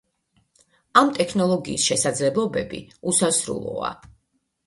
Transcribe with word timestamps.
ამ 1.01 1.09
ტექნოლოგიის 1.17 1.85
შესაძლებლობები 1.91 2.79
უსასრულოა. 3.13 3.93